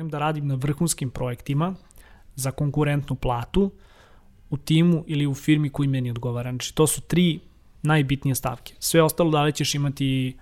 [0.00, 1.74] Želim da radim na vrhunskim projektima
[2.34, 3.70] za konkurentnu platu
[4.50, 6.50] u timu ili u firmi koji meni odgovara.
[6.50, 7.40] Znači, to su tri
[7.82, 8.74] najbitnije stavke.
[8.78, 10.36] Sve ostalo da li ćeš imati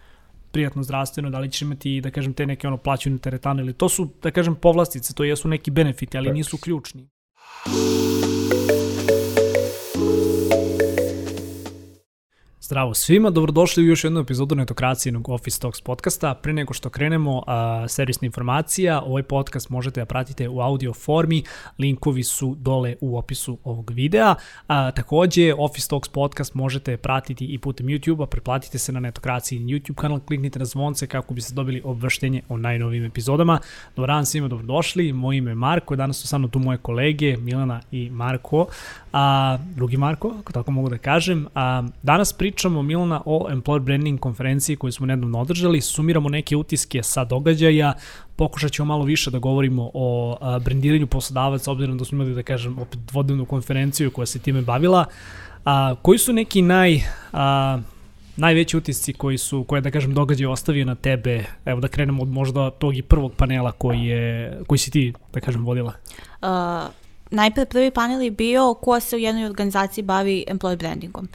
[0.52, 3.88] prijatno zdravstveno, da li ćeš imati, da kažem, te neke ono plaćene teretane ili to
[3.88, 7.08] su, da kažem, povlastice, to jesu neki benefiti, ali nisu ključni.
[12.68, 16.34] Zdravo svima, dobrodošli u još jednu epizodu netokracijenog Office Talks podcasta.
[16.34, 21.42] Pre nego što krenemo, a, servisna informacija, ovaj podcast možete da pratite u audio formi,
[21.78, 24.34] linkovi su dole u opisu ovog videa.
[24.66, 29.94] A, takođe, Office Talks podcast možete pratiti i putem YouTube-a, preplatite se na netokraciji YouTube
[29.94, 33.58] kanal, kliknite na zvonce kako biste dobili obvrštenje o najnovim epizodama.
[33.96, 37.36] Dobar dan svima, dobrodošli, moje ime je Marko, danas su sa mnom tu moje kolege
[37.36, 38.66] Milana i Marko,
[39.12, 41.46] a, drugi Marko, ako tako mogu da kažem.
[41.54, 46.56] A, danas pričamo pričamo Milana o Employer Branding konferenciji koju smo nedavno održali, sumiramo neke
[46.56, 47.92] utiske sa događaja,
[48.36, 52.42] pokušat ćemo malo više da govorimo o a, brandiranju poslodavaca, obzirom da smo imali, da
[52.42, 55.04] kažem, opet dvodnevnu konferenciju koja se time bavila.
[55.64, 57.00] A, koji su neki naj...
[57.32, 57.78] A,
[58.36, 62.28] najveći utisci koji su, koje da kažem događaj ostavio na tebe, evo da krenemo od
[62.28, 65.92] možda tog i prvog panela koji je, koji si ti, da kažem, vodila?
[66.42, 66.48] Uh,
[67.30, 71.28] najpre prvi panel je bio ko se u jednoj organizaciji bavi employer brandingom.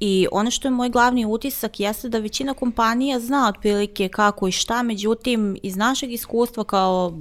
[0.00, 4.52] I ono što je moj glavni utisak jeste da većina kompanija zna otprilike kako i
[4.52, 7.12] šta, međutim iz našeg iskustva kao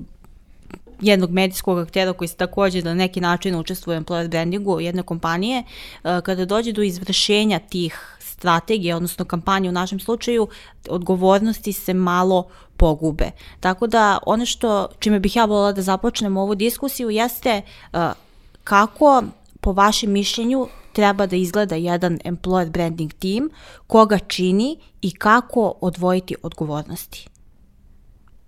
[1.02, 5.64] jednog medijskog aktera koji se takođe na neki način učestvuje u employer brandingu jedne kompanije,
[6.04, 10.48] eh, kada dođe do izvršenja tih strategije, odnosno kampanje u našem slučaju,
[10.90, 13.32] odgovornosti se malo pogube.
[13.60, 17.62] Tako da ono što, čime bih ja volila da započnem ovu diskusiju jeste
[17.94, 18.00] uh,
[18.64, 19.24] kako
[19.62, 20.68] po vašem mišljenju
[21.00, 23.50] treba da izgleda jedan employer branding team,
[23.88, 27.28] koga čini i kako odvojiti odgovornosti.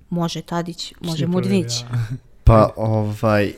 [0.10, 1.82] Može Tadić, može Mudrinić.
[1.82, 1.88] Ja.
[2.48, 3.54] pa, ovaj,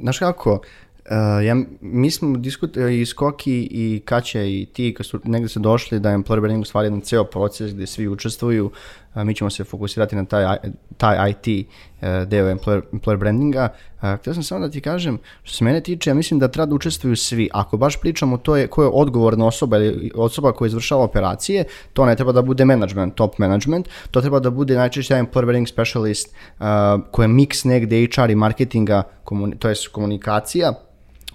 [0.00, 0.60] znaš kako,
[1.04, 5.60] Uh, ja, mi smo diskutovali i Skoki i Kaća i ti kad su negde se
[5.60, 8.72] došli da je employer branding u stvari jedan ceo proces gde svi učestvuju, uh,
[9.14, 10.56] mi ćemo se fokusirati na taj,
[10.96, 11.66] taj IT
[12.00, 13.68] uh, deo employer, employer brandinga.
[14.02, 16.66] Uh, htio sam samo da ti kažem, što se mene tiče, ja mislim da treba
[16.66, 17.48] da učestvuju svi.
[17.52, 22.06] Ako baš pričamo to je ko je odgovorna osoba ili osoba koja izvršava operacije, to
[22.06, 26.28] ne treba da bude management, top management, to treba da bude najčešće employer branding specialist
[26.28, 26.64] uh,
[27.10, 30.72] koja je mix negde HR i marketinga, komuni, to je komunikacija,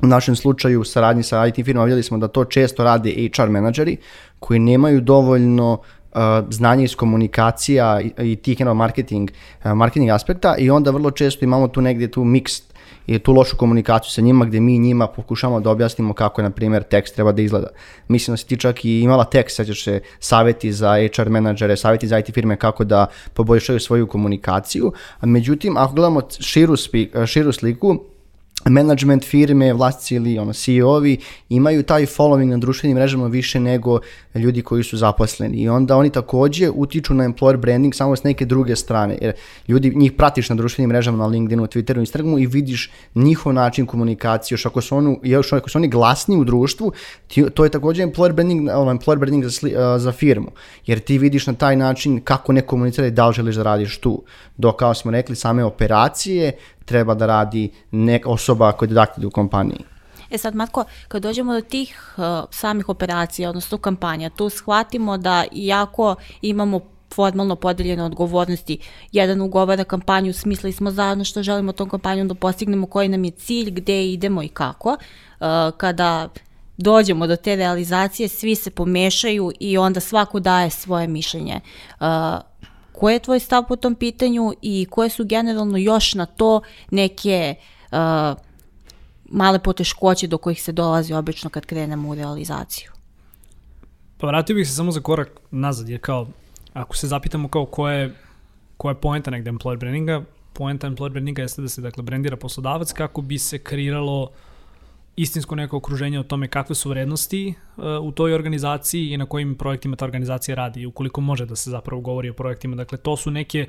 [0.02, 3.50] U našem slučaju u saradnji sa IT firmama vidjeli smo da to često rade HR
[3.50, 3.98] menadžeri
[4.40, 5.99] koji nemaju dovoljno uh,
[6.50, 9.32] znanje iz komunikacija i, tih you marketing,
[9.64, 12.64] uh, marketing aspekta i onda vrlo često imamo tu negdje tu mixed
[13.08, 16.84] i tu lošu komunikaciju sa njima gde mi njima pokušamo da objasnimo kako na primjer
[16.84, 17.68] tekst treba da izgleda.
[18.08, 22.08] Mislim da si ti čak i imala tekst, sećaš se, saveti za HR menadžere, saveti
[22.08, 24.94] za IT firme kako da poboljšaju svoju komunikaciju.
[25.22, 28.00] Međutim, ako gledamo širu, spi, širu sliku,
[28.66, 31.18] management firme, vlasnici ili ono, CEO-ovi
[31.50, 34.00] imaju taj following na društvenim mrežama više nego
[34.36, 38.46] ljudi koji su zaposleni i onda oni takođe utiču na employer branding samo s neke
[38.46, 39.34] druge strane jer
[39.68, 44.56] ljudi, njih pratiš na društvenim mrežama na LinkedInu, Twitteru, Instagramu i vidiš njihov način komunikacije,
[44.56, 46.92] još ako su, onu, još ako su oni glasni u društvu,
[47.28, 50.52] ti, to je takođe employer branding, ono, employer branding za, sli, uh, za firmu,
[50.86, 53.98] jer ti vidiš na taj način kako ne komunicira i da li želiš da radiš
[53.98, 54.24] tu.
[54.58, 56.52] Dok, kao smo rekli, same operacije
[56.90, 59.86] treba da radi neka osoba koja je didaktilj u kompaniji.
[60.32, 65.44] E sad, Matko, kad dođemo do tih uh, samih operacija, odnosno kampanja, tu shvatimo da
[65.52, 66.80] iako imamo
[67.14, 68.78] formalno podeljene odgovornosti.
[69.12, 73.32] Jedan ugovara kampanju, smislili smo zajedno što želimo tom kampanjom da postignemo, koji nam je
[73.32, 74.90] cilj, gde idemo i kako.
[74.90, 76.30] Uh, kada
[76.78, 81.60] dođemo do te realizacije, svi se pomešaju i onda svako daje svoje mišljenje.
[82.00, 82.06] Uh,
[83.00, 86.62] Koji je tvoj stav po tom pitanju i koje su generalno još na to
[86.92, 87.56] neke
[87.92, 87.98] uh,
[89.26, 92.92] male poteškoće do kojih se dolazi obično kad krenemo u realizaciju?
[94.18, 96.28] Pa vratio bih se samo za korak nazad, jer kao,
[96.74, 98.16] ako se zapitamo kao ko je,
[98.78, 100.22] ko je poenta negde employer brandinga,
[100.54, 104.30] poenta employer brandinga jeste da se dakle brandira poslodavac kako bi se kreiralo uh,
[105.22, 109.56] istinsko neko okruženje o tome kakve su vrednosti uh, u toj organizaciji i na kojim
[109.56, 112.76] projektima ta organizacija radi, ukoliko može da se zapravo govori o projektima.
[112.76, 113.68] Dakle, to su neke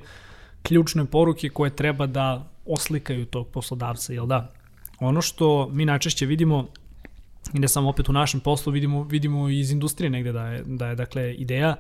[0.63, 4.53] ključne poruke koje treba da oslikaju tog poslodavca, jel da?
[5.01, 6.69] Ono što mi najčešće vidimo,
[7.55, 10.89] i ne samo opet u našem poslu, vidimo, vidimo iz industrije negde da je, da
[10.89, 11.77] je dakle, ideja,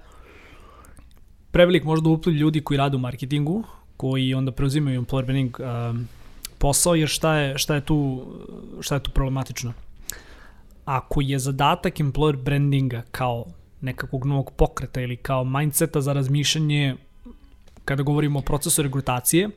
[1.50, 3.64] prevelik možda upliv ljudi koji rade u marketingu,
[3.96, 6.08] koji onda preuzimaju employer branding um,
[6.60, 8.26] posao, jer šta je, šta je, tu,
[8.80, 9.72] šta je tu problematično?
[10.84, 13.44] Ako je zadatak employer brandinga kao
[13.80, 16.96] nekakvog novog pokreta ili kao mindseta za razmišljanje
[17.84, 19.48] kada govorimo o procesu rekrutacije,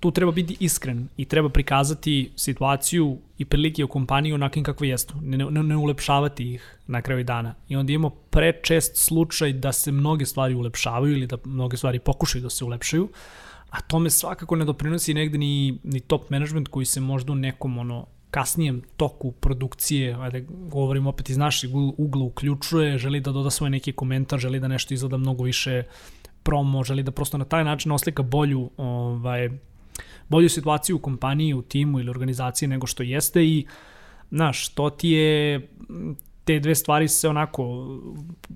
[0.00, 5.14] tu treba biti iskren i treba prikazati situaciju i prilike u kompaniji onakim kakve jestu,
[5.22, 7.54] ne, ne, ne ulepšavati ih na kraju dana.
[7.68, 12.42] I onda imamo prečest slučaj da se mnoge stvari ulepšavaju ili da mnoge stvari pokušaju
[12.42, 13.08] da se ulepšaju,
[13.76, 17.78] a tome svakako ne doprinosi negde ni, ni top management koji se možda u nekom
[17.78, 23.70] ono kasnijem toku produkcije, ajde govorim opet iz našeg ugla uključuje, želi da doda svoj
[23.70, 25.82] neki komentar, želi da nešto izgleda mnogo više
[26.42, 29.50] promo, želi da prosto na taj način oslika bolju ovaj,
[30.28, 33.66] bolju situaciju u kompaniji, u timu ili organizaciji nego što jeste i
[34.30, 35.68] znaš, to ti je
[36.46, 37.64] te dve stvari se onako,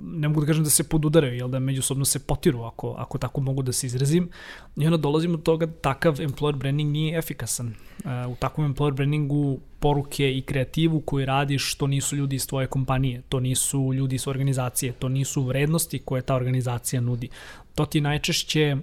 [0.00, 3.40] ne mogu da kažem da se podudaraju, jel da međusobno se potiru, ako, ako tako
[3.40, 4.28] mogu da se izrazim.
[4.76, 7.66] I onda dolazimo do toga da takav employer branding nije efikasan.
[7.66, 12.66] Uh, u takvom employer brandingu poruke i kreativu koju radiš, to nisu ljudi iz tvoje
[12.66, 17.28] kompanije, to nisu ljudi iz organizacije, to nisu vrednosti koje ta organizacija nudi.
[17.74, 18.76] To ti najčešće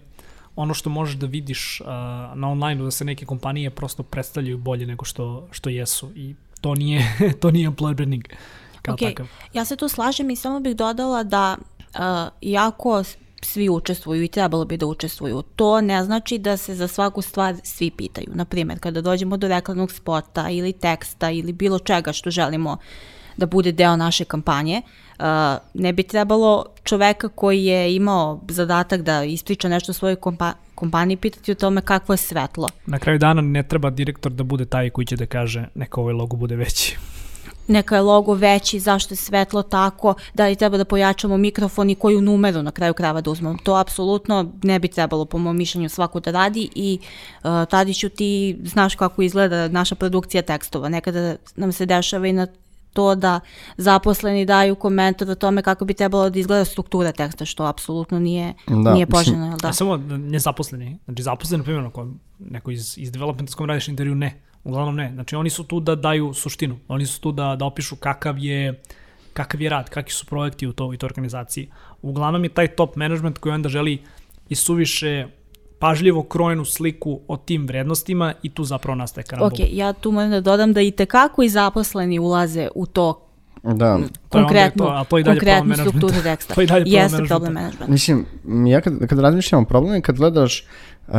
[0.55, 1.87] ono što možeš da vidiš uh,
[2.35, 6.75] na online da se neke kompanije prosto predstavljaju bolje nego što, što jesu i to
[6.75, 8.25] nije, to nije employer branding
[8.87, 9.09] kao okay.
[9.09, 9.27] takav.
[9.53, 12.01] Ja se tu slažem i samo bih dodala da uh,
[12.41, 13.03] jako
[13.41, 15.41] svi učestvuju i trebalo bi da učestvuju.
[15.55, 18.27] To ne znači da se za svaku stvar svi pitaju.
[18.33, 22.77] Naprimjer, kada dođemo do reklamnog spota ili teksta ili bilo čega što želimo
[23.37, 24.81] da bude deo naše kampanje,
[25.19, 25.25] uh,
[25.73, 31.51] ne bi trebalo čoveka koji je imao zadatak da ispriča nešto svojoj kompa kompaniji pitati
[31.51, 32.69] o tome kakvo je svetlo.
[32.85, 36.13] Na kraju dana ne treba direktor da bude taj koji će da kaže neka ovaj
[36.13, 36.97] logo bude veći
[37.67, 41.95] neka je logo veći, zašto je svetlo tako, da li treba da pojačamo mikrofon i
[41.95, 43.57] koju numeru na kraju krava da uzmemo.
[43.63, 46.99] To apsolutno ne bi trebalo po mom mišljenju svako da radi i
[47.43, 50.89] uh, Tadiću ti znaš kako izgleda naša produkcija tekstova.
[50.89, 52.47] Nekada nam se dešava i na
[52.93, 53.39] to da
[53.77, 58.53] zaposleni daju komentar o tome kako bi trebalo da izgleda struktura teksta, što apsolutno nije,
[58.67, 59.57] da, nije poželjno.
[59.61, 59.67] Da.
[59.67, 62.07] A samo ne zaposleni, znači zaposleni, na primjer, ako
[62.39, 64.41] neko iz, iz developmenta s kojom radiš intervju, ne.
[64.63, 65.11] Uglavnom ne.
[65.13, 66.77] Znači oni su tu da daju suštinu.
[66.87, 68.81] Oni su tu da, da opišu kakav je
[69.33, 71.69] kakav je rad, kakvi su projekti u toj, toj organizaciji.
[72.01, 74.01] Uglavnom je taj top management koji onda želi
[74.49, 75.27] i suviše
[75.79, 79.47] pažljivo krojenu sliku o tim vrednostima i tu zapravo nastaje karambol.
[79.47, 83.23] Ok, ja tu moram da dodam da i tekako i zaposleni ulaze u to
[83.63, 83.99] Da.
[84.29, 86.53] Konkretno, to, a to i dalje konkretnu strukturu teksta.
[86.55, 87.89] to i dalje Jeste problem management.
[87.89, 88.25] Mislim,
[88.67, 90.65] ja kad, kad razmišljam o problemu, kad gledaš
[91.07, 91.15] uh,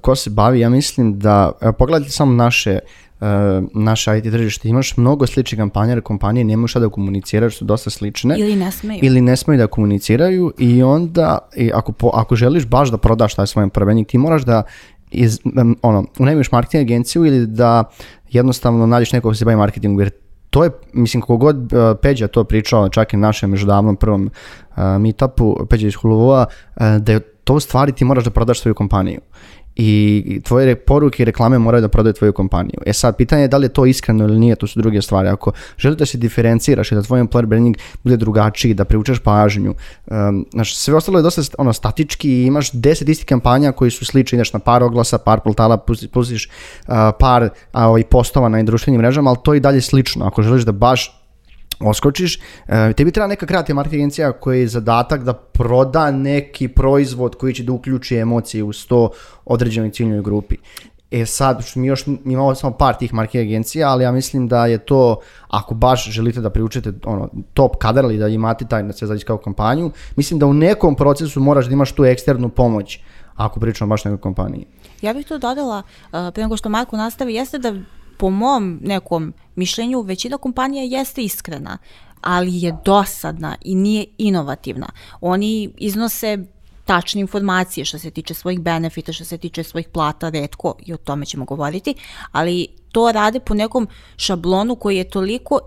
[0.00, 2.78] ko se bavi, ja mislim da, evo, pogledajte samo naše
[3.20, 3.26] uh,
[3.74, 7.90] naše IT tržište, imaš mnogo sličnih kampanja, jer kompanije nemaju šta da komuniciraju, su dosta
[7.90, 8.38] slične.
[8.38, 9.00] Ili ne smeju.
[9.02, 13.34] Ili ne smeju da komuniciraju i onda, i ako, po, ako želiš baš da prodaš
[13.34, 14.62] taj svoj prvenik, ti moraš da
[15.10, 17.84] iz, um, ono, unajmiš marketing agenciju ili da
[18.30, 20.10] jednostavno nađeš nekog ko se bavi marketingom, jer
[20.50, 24.30] to je, mislim, kako god uh, Peđa to pričao, čak i na našem međudavnom prvom
[24.70, 26.46] uh, meetupu, Peđa iz Huluvova,
[26.76, 29.20] uh, da je to u stvari ti moraš da prodaš svoju kompaniju
[29.76, 32.80] i tvoje poruke i reklame moraju da prodaju tvoju kompaniju.
[32.86, 35.28] E sad, pitanje je da li je to iskreno ili nije, to su druge stvari.
[35.28, 39.74] Ako želiš da se diferenciraš i da tvoj employer branding bude drugačiji, da privučeš pažnju,
[40.06, 44.04] um, znaš, sve ostalo je dosta ono, statički i imaš deset istih kampanja koji su
[44.04, 45.78] slični, ideš na par oglasa, par portala,
[46.12, 50.26] pustiš uh, par uh, postova na društvenim mrežama, ali to je i dalje slično.
[50.26, 51.19] Ako želiš da baš
[51.80, 57.34] oskočiš, e, tebi treba neka kreativna marketing agencija koja je zadatak da proda neki proizvod
[57.34, 59.10] koji će da uključi emocije u sto
[59.44, 60.56] određenoj ciljnoj grupi.
[61.10, 64.78] E sad, mi još imamo samo par tih marketing agencija, ali ja mislim da je
[64.78, 69.18] to, ako baš želite da priučete ono, top kadar ili da imate taj na sve
[69.18, 72.98] kao kampanju, mislim da u nekom procesu moraš da imaš tu eksternu pomoć,
[73.36, 74.66] ako pričamo baš nekoj kompaniji.
[75.02, 77.74] Ja bih to dodala, uh, pre nego što Marko nastavi, jeste da
[78.20, 81.78] po mom nekom mišljenju većina kompanija jeste iskrena,
[82.20, 84.88] ali je dosadna i nije inovativna.
[85.20, 86.38] Oni iznose
[86.84, 90.96] tačne informacije što se tiče svojih benefita, što se tiče svojih plata, redko i o
[90.96, 91.94] tome ćemo govoriti,
[92.32, 95.60] ali to rade po nekom šablonu koji je toliko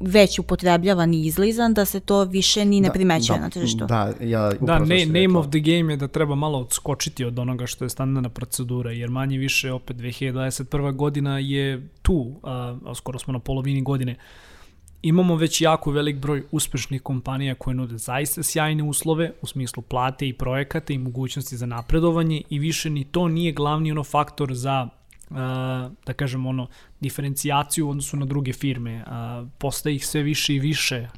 [0.00, 3.86] već upotrebljavan i izlizan da se to više ni ne da, primećuje da, na tržištu.
[3.86, 7.66] Da, ja da ne, name of the game je da treba malo odskočiti od onoga
[7.66, 10.96] što je standardna procedura, jer manje više opet 2021.
[10.96, 14.16] godina je tu, a, a skoro smo na polovini godine.
[15.02, 20.28] Imamo već jako velik broj uspešnih kompanija koje nude zaista sjajne uslove u smislu plate
[20.28, 24.88] i projekata i mogućnosti za napredovanje i više ni to nije glavni ono faktor za
[26.06, 26.66] da kažem ono
[27.04, 29.04] diferencijaciju u odnosu na druge firme.
[29.58, 31.08] Postaje ih sve više i više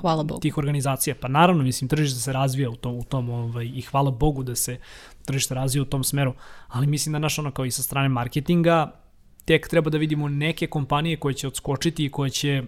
[0.00, 0.40] hvala Bogu.
[0.40, 1.14] tih organizacija.
[1.20, 4.54] Pa naravno, mislim, tržište se razvija u tom, u tom ovaj, i hvala Bogu da
[4.54, 4.78] se
[5.24, 6.34] tržište razvija u tom smeru,
[6.68, 8.92] ali mislim da naš ono kao i sa strane marketinga
[9.44, 12.62] tek treba da vidimo neke kompanije koje će odskočiti i koje će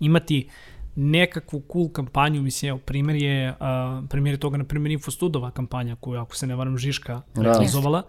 [0.00, 0.48] imati
[0.94, 5.96] nekakvu cool kampanju, mislim, evo, primjer je, uh, primjer je toga, na primjer, Infostudova kampanja
[6.00, 8.00] koju, ako se ne varam, Žiška realizovala.
[8.00, 8.08] Da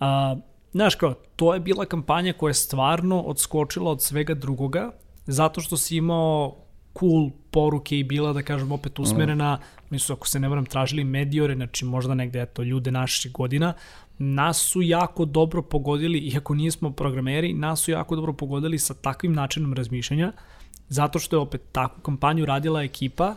[0.00, 0.36] A,
[0.76, 4.90] znaš kao, to je bila kampanja koja je stvarno odskočila od svega drugoga,
[5.26, 6.56] zato što si imao
[6.98, 9.94] cool poruke i bila, da kažem, opet usmerena, mm.
[9.94, 13.72] nisu, ako se ne varam, tražili mediore, znači možda negde, eto, ljude naših godina,
[14.18, 19.32] nas su jako dobro pogodili, iako nismo programeri, nas su jako dobro pogodili sa takvim
[19.32, 20.32] načinom razmišljanja,
[20.88, 23.34] zato što je opet takvu kampanju radila ekipa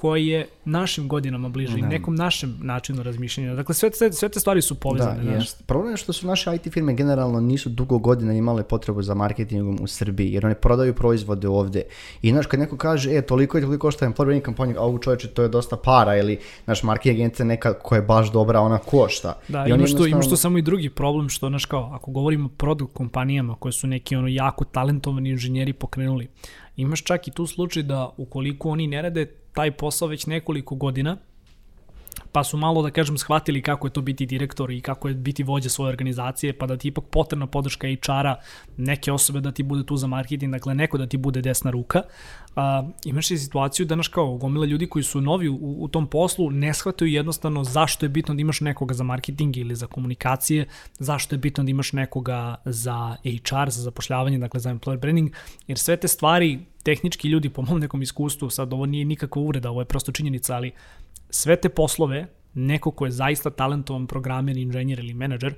[0.00, 3.54] koji je našim godinama bliže i nekom našem načinu razmišljanja.
[3.54, 5.24] Dakle, sve, sve, sve te stvari su povezane.
[5.24, 5.66] Da, jest.
[5.66, 9.78] Problem je što su naše IT firme generalno nisu dugo godina imale potrebu za marketingom
[9.82, 11.82] u Srbiji, jer one prodaju proizvode ovde.
[12.22, 15.28] I znaš, kad neko kaže, e, toliko i toliko košta employer kampanja, a ovo čoveče,
[15.28, 19.38] to je dosta para, ili naš marketing agencija neka koja je baš dobra, ona košta.
[19.48, 20.06] Da, I imaš, jednostavno...
[20.06, 23.72] imaš tu samo i drugi problem, što, znaš, kao, ako govorimo o produkt kompanijama koje
[23.72, 26.28] su neki ono jako talentovani inženjeri pokrenuli,
[26.80, 31.16] imaš čak i tu slučaj da ukoliko oni ne rade taj posao već nekoliko godina,
[32.32, 35.42] pa su malo, da kažem, shvatili kako je to biti direktor i kako je biti
[35.42, 38.34] vođa svoje organizacije, pa da ti ipak potrebna podrška HR-a,
[38.76, 42.02] neke osobe da ti bude tu za marketing, dakle neko da ti bude desna ruka.
[42.56, 46.06] A, imaš i situaciju da naš kao gomila ljudi koji su novi u, u tom
[46.06, 50.66] poslu ne shvataju jednostavno zašto je bitno da imaš nekoga za marketing ili za komunikacije,
[50.98, 55.30] zašto je bitno da imaš nekoga za HR, za zapošljavanje, dakle za employer branding,
[55.66, 59.70] jer sve te stvari tehnički ljudi po mom nekom iskustvu, sad ovo nije nikakva uvreda,
[59.70, 60.72] ovo je prosto činjenica, ali
[61.30, 65.54] sve te poslove, neko ko je zaista talentovan programer, inženjer ili menadžer,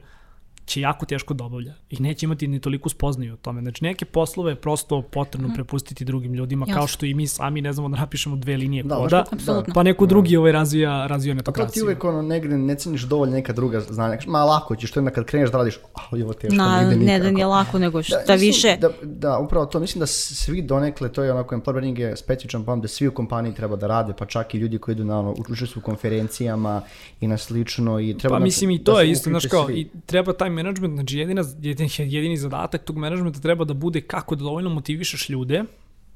[0.66, 3.60] će jako teško da obavlja i neće imati ni toliko spoznaju o tome.
[3.60, 5.54] Znači neke poslove je prosto potrebno mm.
[5.54, 6.74] prepustiti drugim ljudima Jasne.
[6.74, 9.82] kao što i mi sami ne znamo da napišemo dve linije da, koda, da, pa
[9.82, 11.66] neko drugi ovaj razvija, razvija netokraciju.
[11.66, 14.18] Pa to ti uvek ono negde ne ceniš dovoljno neka druga znanja.
[14.26, 17.18] Ma lako ćeš, to je kad kreneš da radiš, ali ovo teško, Na, ne Ne
[17.18, 18.76] da nije lako, nego šta da, više.
[18.80, 22.64] Da, da, upravo to, mislim da svi donekle, to je onako, employer branding je specifičan
[22.64, 25.18] pojam da svi u kompaniji treba da rade, pa čak i ljudi koji idu na
[25.18, 26.82] ono, učestvuju u konferencijama
[27.20, 29.70] i na slično i treba pa da, mislim i to da je isto, znaš kao,
[29.70, 34.36] i treba taj management, znači jedina, jedini, jedini zadatak tog menadžmenta treba da bude kako
[34.36, 35.64] da dovoljno motivišeš ljude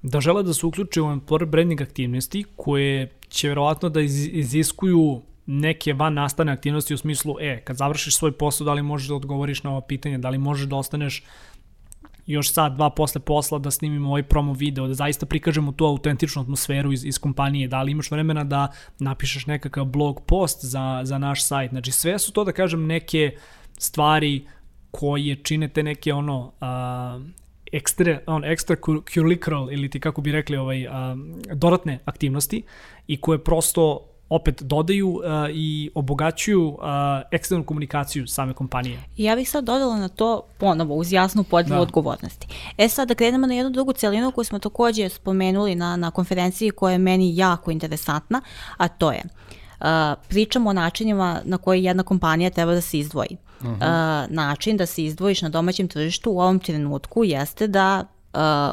[0.02, 5.22] da žele da se uključe u employer branding aktivnosti koje će verovatno da iz, iziskuju
[5.46, 9.14] neke van nastane aktivnosti u smislu, e, kad završiš svoj posao, da li možeš da
[9.14, 11.24] odgovoriš na ova pitanja, da li možeš da ostaneš
[12.26, 16.42] još sad, dva posle posla da snimimo ovaj promo video, da zaista prikažemo tu autentičnu
[16.42, 21.18] atmosferu iz, iz kompanije, da li imaš vremena da napišeš nekakav blog post za, za
[21.18, 21.70] naš sajt.
[21.70, 23.36] Znači sve su to, da kažem, neke
[23.78, 24.46] stvari
[24.90, 27.20] koje čine te neke ono a,
[27.72, 31.16] ekstra, on, extra curricular ili ti kako bi rekli ovaj, a,
[31.54, 32.62] dodatne aktivnosti
[33.06, 36.78] i koje prosto opet dodaju uh, i obogaćuju uh,
[37.30, 38.98] eksternu komunikaciju same kompanije.
[39.16, 41.82] Ja bih sad dodala na to ponovo uz jasnu podelu da.
[41.82, 42.46] odgovornosti.
[42.78, 46.70] E sad da krenemo na jednu drugu celinu koju smo takođe spomenuli na, na konferenciji
[46.70, 48.40] koja je meni jako interesantna,
[48.76, 49.22] a to je
[49.80, 49.86] uh,
[50.28, 53.36] pričamo o načinima na koji jedna kompanija treba da se izdvoji.
[53.60, 54.24] Uh -huh.
[54.24, 58.04] uh, način da se izdvojiš na domaćem tržištu u ovom trenutku jeste da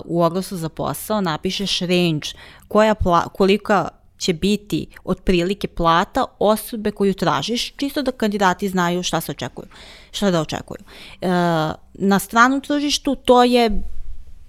[0.06, 2.28] u oglasu za posao napišeš range
[2.68, 9.22] koja pla, kolika će biti otprilike plata osobe koju tražiš, čisto da kandidati znaju šta
[9.22, 9.68] se očekuju,
[10.12, 10.80] šta da očekuju.
[11.22, 11.28] E,
[11.94, 13.70] na stranom tržištu to je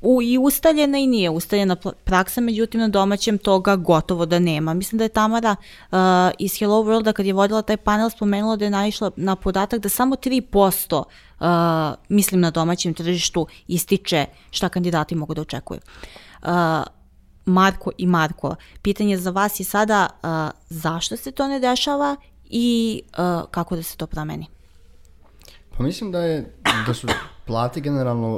[0.04, 4.74] u, i ustaljena i nije ustaljena praksa, međutim na domaćem toga gotovo da nema.
[4.74, 5.98] Mislim da je Tamara uh,
[6.38, 9.88] iz Hello Worlda kad je vodila taj panel spomenula da je naišla na podatak da
[9.88, 11.46] samo 3% uh,
[12.08, 15.80] mislim na domaćem tržištu ističe šta kandidati mogu da očekuju.
[16.42, 16.48] Uh,
[17.46, 20.28] Marko i Marko, pitanje za vas je sada uh,
[20.68, 24.46] zašto se to ne dešava i uh, kako da se to promeni?
[25.76, 26.54] Pa mislim da je
[26.86, 27.06] da su
[27.46, 28.28] plate generalno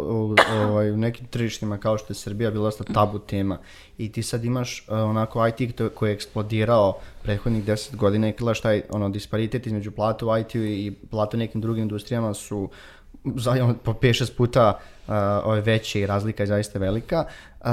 [0.53, 3.59] ovaj, u nekim tržištima kao što je Srbija bila dosta tabu tema.
[3.99, 8.61] I ti sad imaš uh, onako IT koji je eksplodirao prethodnih 10 godina i gledaš
[8.61, 12.69] taj ono, disparitet između plata u IT-u i plata u nekim drugim industrijama su
[13.35, 15.15] za, po 5-6 puta uh,
[15.45, 17.25] ove veće i razlika je zaista velika.
[17.61, 17.67] Uh,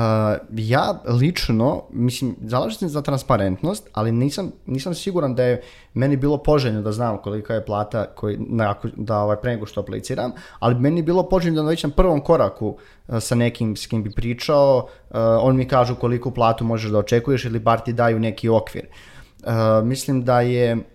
[0.51, 5.61] ja lično, mislim, zalažem se za transparentnost, ali nisam, nisam siguran da je
[5.93, 9.81] meni bilo poželjno da znam kolika je plata koji, na, da ovaj, pre nego što
[9.81, 13.87] apliciram, ali meni je bilo poželjno da već na prvom koraku uh, sa nekim s
[13.87, 17.93] kim bi pričao, uh, on mi kažu koliko platu možeš da očekuješ ili bar ti
[17.93, 18.85] daju neki okvir.
[19.43, 20.92] Uh, mislim da je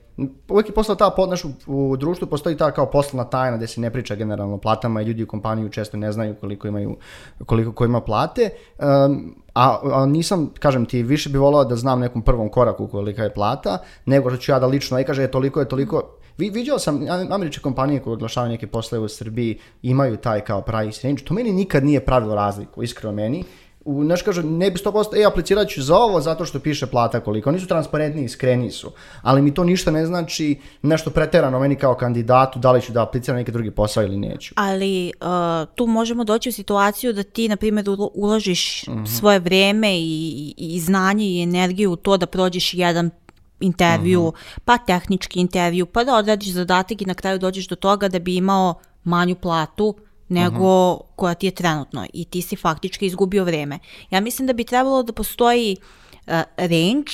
[0.48, 3.90] uvek je posla ta, naš, u, društvu postoji ta kao poslovna tajna gde se ne
[3.90, 6.96] priča generalno platama i ljudi u kompaniju često ne znaju koliko imaju,
[7.46, 12.00] koliko ko ima plate, um, a, a nisam, kažem ti, više bi volao da znam
[12.00, 15.30] nekom prvom koraku kolika je plata, nego što ću ja da lično, aj kaže, je
[15.30, 16.02] toliko, je toliko,
[16.38, 21.08] Vi, vidio sam američke kompanije koje oglašavaju neke poslove u Srbiji imaju taj kao price
[21.08, 21.24] range.
[21.24, 23.44] To meni nikad nije pravilo razliku, iskreno meni.
[23.88, 27.20] U, znaš kaže, ne bi 100%, e, aplicirat ću za ovo zato što piše plata
[27.20, 27.50] koliko.
[27.50, 28.92] Oni su transparentni iskreni su,
[29.22, 33.02] ali mi to ništa ne znači nešto preterano meni kao kandidatu, da li ću da
[33.02, 34.54] apliciram neki drugi posao ili neću.
[34.56, 38.84] Ali uh, tu možemo doći u situaciju da ti, na primjer, ulo- uložiš
[39.18, 43.10] svoje vreme i, i, znanje i energiju u to da prođeš jedan
[43.60, 44.32] intervju,
[44.64, 48.36] pa tehnički intervju, pa da odradiš zadatak i na kraju dođeš do toga da bi
[48.36, 49.94] imao manju platu
[50.28, 53.78] nego koja ti je trenutno i ti si faktički izgubio vreme.
[54.10, 57.12] Ja mislim da bi trebalo da postoji uh, range,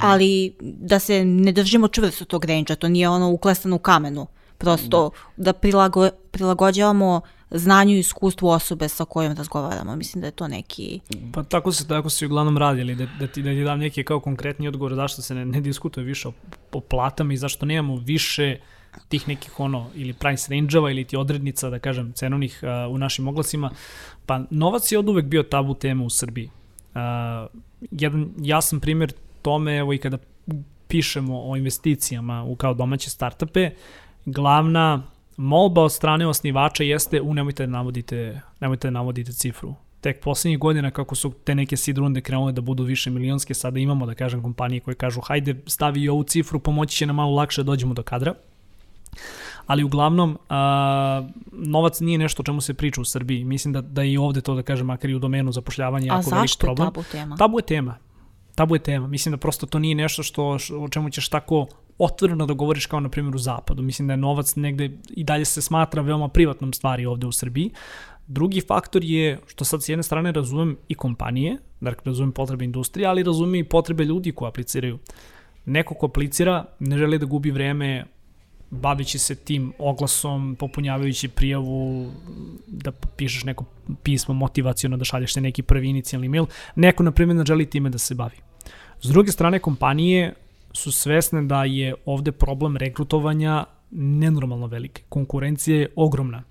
[0.00, 4.26] ali da se ne držimo čvrsto tog range to nije ono uklesano u kamenu.
[4.58, 9.96] Prosto da prilago, prilagođavamo znanju i iskustvu osobe sa kojom razgovaramo.
[9.96, 11.00] Mislim da je to neki...
[11.32, 14.20] Pa tako se, tako se uglavnom radili, da, da, ti, da ti dam neki kao
[14.20, 16.32] konkretni odgovor zašto se ne, ne diskutuje više o,
[16.72, 18.58] o platama i zašto nemamo više
[19.08, 23.28] tih nekih ono ili price range-ova ili ti odrednica, da kažem, cenovnih uh, u našim
[23.28, 23.70] oglasima.
[24.26, 26.50] Pa novac je od uvek bio tabu tema u Srbiji.
[26.94, 27.00] Uh,
[27.90, 30.18] jedan jasan primjer tome, evo i kada
[30.88, 33.70] pišemo o investicijama u kao domaće startupe,
[34.24, 35.02] glavna
[35.36, 39.74] molba od strane osnivača jeste u nemojte da navodite, nemojte da navodite cifru.
[40.00, 43.80] Tek poslednjih godina kako su te neke seed runde krenule da budu više milionske, sada
[43.80, 47.34] imamo da kažem kompanije koje kažu hajde stavi i ovu cifru, pomoći će nam malo
[47.34, 48.34] lakše da dođemo do kadra.
[49.66, 53.44] Ali uglavnom, a, novac nije nešto o čemu se priča u Srbiji.
[53.44, 56.30] Mislim da, da i ovde to da kažem, makar i u domenu zapošljavanja A jako
[56.30, 56.86] velik zašto je problem.
[56.86, 57.36] tabu tema?
[57.36, 57.96] Tabu je tema.
[58.54, 59.06] Tabu je tema.
[59.06, 61.66] Mislim da prosto to nije nešto što, što o čemu ćeš tako
[61.98, 63.82] otvoreno da govoriš kao na primjer u zapadu.
[63.82, 67.70] Mislim da je novac negde i dalje se smatra veoma privatnom stvari ovde u Srbiji.
[68.26, 73.06] Drugi faktor je što sad s jedne strane razumem i kompanije, dakle razumem potrebe industrije,
[73.06, 74.98] ali razumem i potrebe ljudi koji apliciraju.
[75.64, 78.04] Neko ko aplicira ne želi da gubi vreme
[78.74, 82.12] bavići se tim oglasom, popunjavajući prijavu,
[82.66, 83.64] da pišeš neko
[84.02, 86.46] pismo motivacijono, da šalješ te neki prvi inicijalni mail.
[86.76, 88.36] Neko, na primjer, ne želi time da se bavi.
[89.02, 90.34] S druge strane, kompanije
[90.72, 95.02] su svesne da je ovde problem rekrutovanja nenormalno velike.
[95.08, 96.42] Konkurencija je ogromna.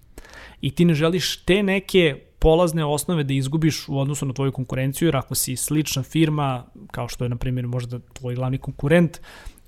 [0.61, 5.07] I ti ne želiš te neke polazne osnove da izgubiš u odnosu na tvoju konkurenciju,
[5.07, 9.19] jer ako si slična firma, kao što je, na primjer, možda tvoj glavni konkurent,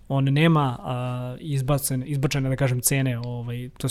[0.08, 3.88] on nema uh, izbacen, izbačene, da kažem, cene, ovaj, to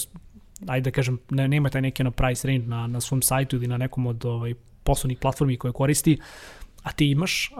[0.66, 3.66] ajde da kažem, ne, nema taj neki ono price range na, na svom sajtu ili
[3.66, 6.18] na nekom od ovaj, poslovnih platformi koje koristi,
[6.83, 7.59] a ti imaš, uh,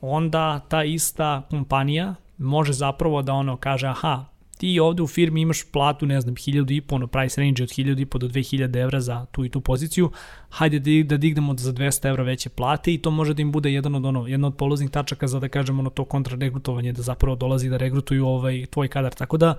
[0.00, 4.24] onda ta ista kompanija može zapravo da ono kaže, aha,
[4.58, 7.68] ti ovde u firmi imaš platu, ne znam, 1000 i po, ono price range od
[7.68, 10.10] 1000 i po do 2000 evra za tu i tu poziciju,
[10.48, 13.72] hajde da, da dignemo za 200 evra veće plate i to može da im bude
[13.72, 17.36] jedan od ono, jedna od polaznih tačaka za da kažemo ono to kontraregrutovanje, da zapravo
[17.36, 19.14] dolazi da regrutuju ovaj tvoj kadar.
[19.14, 19.54] Tako da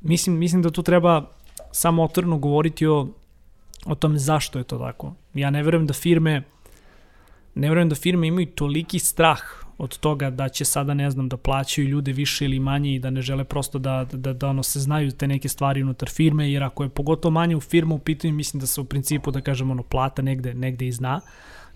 [0.00, 1.30] mislim, mislim da tu treba
[1.72, 3.08] samo otvoreno govoriti o,
[3.86, 5.14] o tome zašto je to tako.
[5.34, 6.42] Ja ne verujem da firme
[7.54, 9.40] ne verujem da firme imaju toliki strah
[9.78, 13.10] od toga da će sada, ne znam, da plaćaju ljude više ili manje i da
[13.10, 16.64] ne žele prosto da, da, da ono se znaju te neke stvari unutar firme, jer
[16.64, 19.70] ako je pogotovo manje u firmu u pitanju, mislim da se u principu, da kažem,
[19.70, 21.20] ono, plata negde, negde i zna.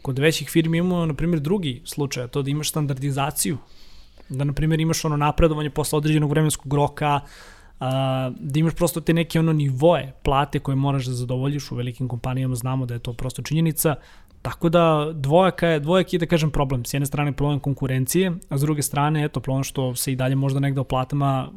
[0.02, 3.58] Kod većih firmi imamo, na primjer, drugi slučaj, to da imaš standardizaciju,
[4.28, 7.20] da, na primjer, imaš ono napredovanje posle određenog vremenskog roka,
[7.80, 11.70] a, da imaš prosto te neke ono nivoe plate koje moraš da zadovoljiš.
[11.70, 13.94] U velikim kompanijama, znamo da je to prosto činjenica,
[14.42, 16.84] Tako da dvojaka je, dvojak je da kažem problem.
[16.84, 20.34] S jedne strane problem konkurencije, a s druge strane eto problem što se i dalje
[20.34, 21.48] možda negde o platama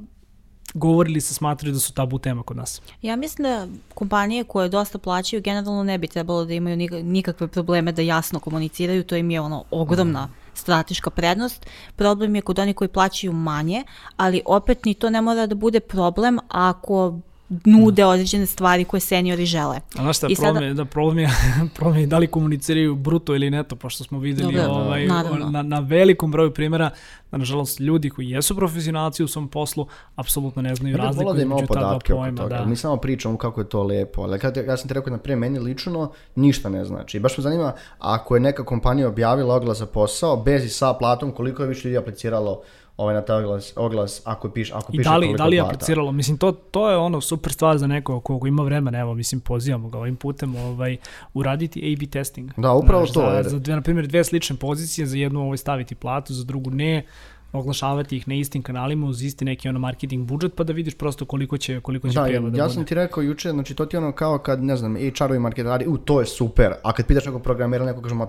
[0.74, 2.82] govorili se smatraju da su tabu tema kod nas.
[3.02, 7.48] Ja mislim da kompanije koje dosta plaćaju generalno ne bi trebalo da imaju nik- nikakve
[7.48, 11.66] probleme da jasno komuniciraju, to im je ono ogromna strateška prednost.
[11.96, 13.84] Problem je kod onih koji plaćaju manje,
[14.18, 19.46] ali opet ni to ne mora da bude problem ako nude određene stvari koje seniori
[19.46, 19.76] žele.
[19.98, 21.30] A znaš šta, I problem, sada- je, da problem, je,
[21.76, 25.50] problem je da li komuniciraju bruto ili neto, pošto smo videli Dobro, ovaj, naravno.
[25.50, 26.90] na, na velikom broju primjera
[27.32, 31.56] da nažalost ljudi koji jesu profesionalci u svom poslu apsolutno ne znaju razliku da imamo
[31.56, 32.38] između ta dva podatke oko pojma.
[32.42, 32.58] toga.
[32.58, 32.66] Da.
[32.66, 35.40] Mi samo pričamo kako je to lepo, ali kad, ja sam ti rekao, na primjer,
[35.40, 37.18] meni lično ništa ne znači.
[37.18, 40.94] I baš me zanima, ako je neka kompanija objavila oglas za posao, bez i sa
[40.94, 42.62] platom, koliko je više ljudi apliciralo
[42.98, 45.62] ovaj, na taj oglas, oglas ako, piš, ako I piše da li, da li je
[45.62, 46.12] apliciralo?
[46.12, 49.90] Mislim, to, to je ono super stvar za neko kogo ima vremena, evo, mislim, pozivamo
[49.90, 50.98] ga ovim putem ovaj,
[51.34, 52.52] uraditi A-B testing.
[52.58, 55.42] Da, upravo Znaš, to, Za, jer- za dve, na primjer, dve slične pozicije, za jednu
[55.42, 57.06] ovaj, staviti platu, za drugu ne,
[57.54, 61.26] oglašavati ih na istim kanalima uz isti neki ono marketing budžet pa da vidiš prosto
[61.26, 63.86] koliko će koliko će Da, prijava ja, da ja sam ti rekao juče, znači to
[63.86, 67.06] ti je ono kao kad, ne znam, HR-ovi marketari, u, to je super, a kad
[67.06, 68.28] pitaš nekog programera, neko kaže, ma,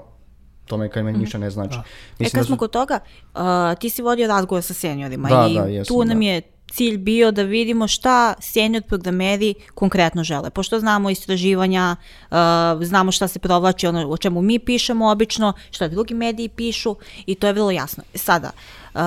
[0.66, 1.76] to me kao meni ništa ne znači.
[1.76, 1.83] Da.
[2.18, 2.98] E, kad da smo su- kod toga,
[3.35, 3.40] uh,
[3.81, 6.26] ti si vodio razgovor sa seniorima Da, i da, jesam, tu nam da.
[6.26, 10.50] je cilj bio da vidimo šta senior programeri konkretno žele.
[10.50, 11.96] Pošto znamo istraživanja,
[12.31, 12.37] uh,
[12.83, 17.35] znamo šta se provlači, ono o čemu mi pišemo obično, šta drugi mediji pišu i
[17.35, 18.05] to je vrlo jasno.
[18.14, 18.50] Sada,
[18.94, 19.00] uh,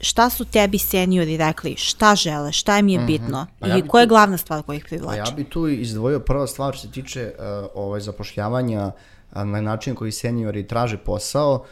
[0.00, 3.06] šta su tebi seniori rekli, šta žele, šta im je mhm.
[3.06, 3.68] bitno mm -hmm.
[3.68, 5.18] ja i koja je glavna stvar koja ih privlači?
[5.18, 8.92] Ja bi tu izdvojio prva stvar što se tiče uh, ovaj, zapošljavanja
[9.34, 11.64] na način koji seniori traže posao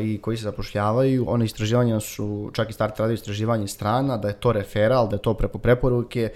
[0.00, 4.34] i koji se zapošljavaju, one istraživanja su, čak i start radio istraživanje strana, da je
[4.34, 6.30] to referal, da je to preko preporuke,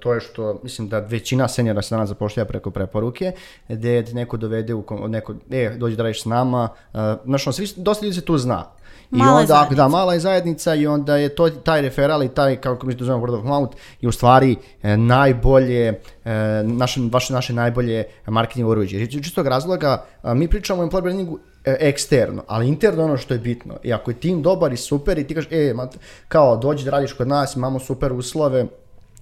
[0.00, 3.32] to je što, mislim da većina senjora se danas zapošljava preko preporuke,
[3.68, 7.52] gde te neko dovede u, neko, e, dođi da radiš s nama, e, znaš, on,
[7.52, 8.70] svi, dosta ljudi se tu zna,
[9.12, 12.56] I mala onda, da, mala je zajednica i onda je to, taj referal i taj,
[12.56, 16.32] kako mi to zovemo word of mouth, je u stvari e, najbolje, e,
[16.64, 19.02] naše, vaše, naše najbolje marketing oruđe.
[19.02, 23.34] Iz čistog razloga, a, mi pričamo o employer brandingu e, eksterno, ali interno ono što
[23.34, 23.74] je bitno.
[23.82, 25.74] I ako je tim dobar i super i ti kažeš, e,
[26.28, 28.66] kao, dođi da radiš kod nas, imamo super uslove,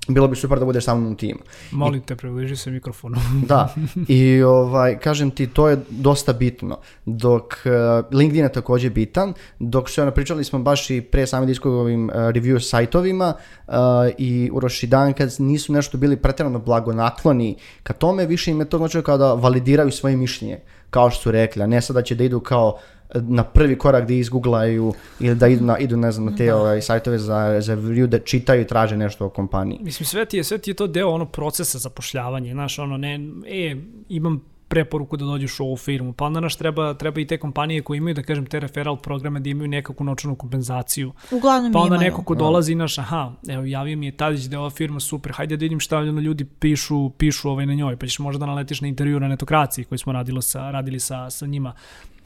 [0.09, 1.41] bilo bi super da budeš sa mnom u timu.
[1.71, 3.17] Molim te, približi se mikrofonu.
[3.49, 3.75] da,
[4.09, 6.79] i ovaj, kažem ti, to je dosta bitno.
[7.05, 11.47] Dok uh, LinkedIn je takođe bitan, dok što ono, pričali smo baš i pre same
[11.47, 13.35] diskog ovim uh, review sajtovima
[13.67, 13.75] uh,
[14.19, 18.69] i Uroš i Dan kad nisu nešto bili pretjerano blagonakloni ka tome, više im je
[18.69, 22.15] to znači kao da validiraju svoje mišljenje, kao što su rekli, a ne sada će
[22.15, 22.79] da idu kao
[23.15, 26.57] na prvi korak da izgooglaju ili da idu na, idu, ne znam, na te da.
[26.57, 29.79] ovaj, sajtove za, za review da čitaju i traže nešto o kompaniji.
[29.83, 33.21] Mislim, sve ti je, sve ti je to deo ono procesa zapošljavanja, znaš, ono, ne,
[33.47, 33.77] e,
[34.09, 36.13] imam preporuku da dođeš u ovu firmu.
[36.13, 39.41] Pa onda naš treba, treba i te kompanije koje imaju, da kažem, te referral programe
[39.41, 41.13] da imaju nekakvu novčanu kompenzaciju.
[41.31, 42.11] Uglavnom Pa onda imaju.
[42.11, 42.39] neko ko da.
[42.39, 45.63] dolazi naš, aha, evo, javio mi je Tadić da je ova firma super, hajde da
[45.63, 49.21] vidim šta ljudi pišu, pišu ovaj na njoj, pa ćeš možda da naletiš na intervju
[49.21, 51.73] na netokraciji koji smo radili sa, radili sa, sa njima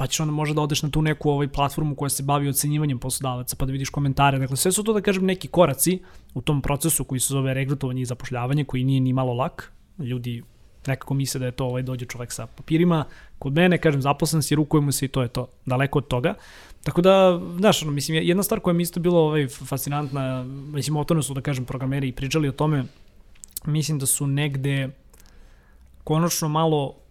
[0.03, 2.99] pa ćeš onda možda da odeš na tu neku ovaj platformu koja se bavi ocenjivanjem
[2.99, 4.38] poslodavaca, pa da vidiš komentare.
[4.38, 6.01] Dakle, sve su to, da kažem, neki koraci
[6.35, 9.73] u tom procesu koji se zove regrutovanje i zapošljavanje, koji nije ni malo lak.
[9.99, 10.43] Ljudi
[10.87, 13.05] nekako misle da je to ovaj dođe čovek sa papirima.
[13.38, 15.47] Kod mene, kažem, zaposlen si, rukujemo se i to je to.
[15.67, 16.35] Daleko od toga.
[16.83, 21.05] Tako da, znaš, ono, mislim, jedna stvar koja mi isto bilo ovaj, fascinantna, mislim, o
[21.05, 22.85] tome su, da kažem, programeri i pričali o tome,
[23.67, 24.88] mislim da su negde
[26.05, 27.02] konačno malo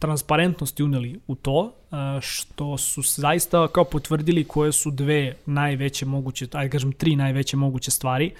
[0.00, 1.72] transparentnosti uneli u to,
[2.20, 7.90] što su zaista kao potvrdili koje su dve najveće moguće, ajde kažem tri najveće moguće
[7.90, 8.32] stvari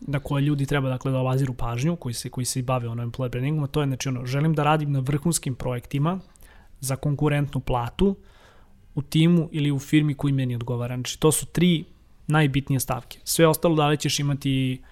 [0.00, 3.30] na koje ljudi treba dakle da obaziru pažnju, koji se, koji se bave ono employer
[3.30, 6.18] brandingom, to je znači ono, želim da radim na vrhunskim projektima
[6.80, 8.16] za konkurentnu platu
[8.94, 10.96] u timu ili u firmi koji meni odgovara.
[10.96, 11.84] Znači to su tri
[12.26, 13.18] najbitnije stavke.
[13.24, 14.82] Sve ostalo da li ćeš imati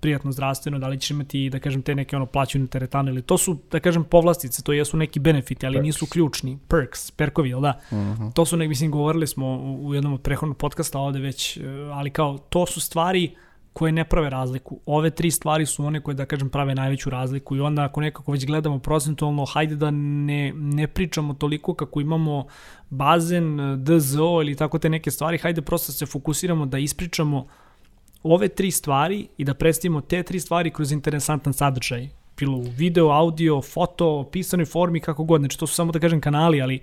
[0.00, 3.38] prijatno zdravstveno, da li ćeš imati, da kažem, te neke ono plaćene teretane ili to
[3.38, 5.86] su, da kažem, povlastice, to jesu neki benefiti, ali perks.
[5.86, 6.58] nisu ključni.
[6.68, 7.80] Perks, perkovi, jel da?
[7.90, 8.22] Uh mhm.
[8.22, 8.32] -huh.
[8.32, 11.60] To su, nek, mislim, govorili smo u jednom od prehodnog podcasta ovde već, e,
[11.92, 13.36] ali kao, to su stvari
[13.72, 14.80] koje ne prave razliku.
[14.86, 18.32] Ove tri stvari su one koje, da kažem, prave najveću razliku i onda ako nekako
[18.32, 22.46] već gledamo procentualno, hajde da ne, ne pričamo toliko kako imamo
[22.90, 27.46] bazen, DZO ili tako te neke stvari, hajde prosto se fokusiramo da ispričamo
[28.22, 32.08] ove tri stvari i da predstavimo te tri stvari kroz interesantan sadržaj.
[32.36, 35.40] Bilo u video, audio, foto, pisanoj formi, kako god.
[35.40, 36.82] Znači, to su samo da kažem kanali, ali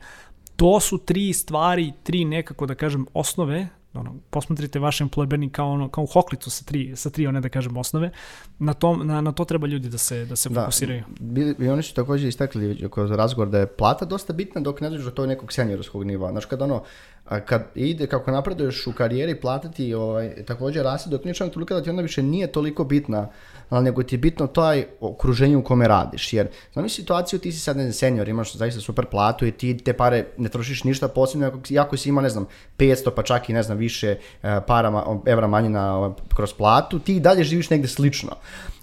[0.55, 3.67] to su tri stvari, tri nekako da kažem osnove
[3.99, 7.49] ono, posmatrite vaš employer branding kao, ono, kao hoklicu sa tri, sa tri one, da
[7.49, 8.11] kažem, osnove.
[8.59, 11.03] Na, to, na, na to treba ljudi da se, da se da, fokusiraju.
[11.19, 14.89] Bili, I oni su takođe istakli kroz razgovor da je plata dosta bitna dok ne
[14.89, 16.31] dođeš do tog nekog senjorskog nivoa.
[16.31, 16.83] Znaš, kad ono,
[17.29, 21.83] a kad ide, kako napreduješ u karijeri, platiti ovaj, takođe rasti dok ničem toliko da
[21.83, 23.27] ti onda više nije toliko bitna,
[23.69, 26.33] ali nego ti je bitno taj okruženje u kome radiš.
[26.33, 29.93] Jer, znam situaciju, ti si sad ne senior, imaš zaista super platu i ti te
[29.93, 32.45] pare ne trošiš ništa posebno, ako, ako si ima, ne znam,
[32.77, 37.19] 500 pa čak i ne znam više uh, para, evra manje na, kroz platu, ti
[37.19, 38.31] dalje živiš negde slično